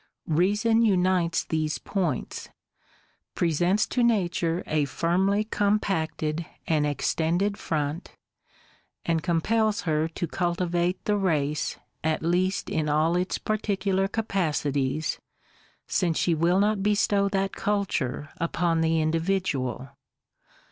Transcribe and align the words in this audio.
Reason 0.25 0.81
unites 0.81 1.43
these 1.43 1.77
points; 1.77 2.49
presents 3.35 3.85
to 3.85 4.01
Nature 4.01 4.63
a 4.65 4.85
firmly 4.85 5.43
compacted 5.43 6.43
and 6.65 6.87
extended 6.87 7.55
front, 7.55 8.15
and 9.05 9.21
compels 9.21 9.81
her 9.81 10.07
to 10.07 10.25
cultivate 10.25 11.05
the 11.05 11.17
Race 11.17 11.77
at 12.03 12.23
least 12.23 12.67
in 12.67 12.89
all 12.89 13.15
its 13.15 13.37
particular 13.37 14.07
capacities, 14.07 15.19
since 15.85 16.17
she 16.17 16.33
will 16.33 16.59
not 16.59 16.81
bestow 16.81 17.29
that 17.29 17.55
culture 17.55 18.29
upon 18.39 18.81
the 18.81 18.99
Individual. 18.99 19.89